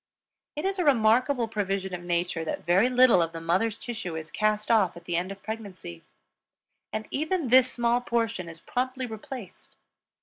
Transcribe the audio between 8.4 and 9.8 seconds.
is promptly replaced.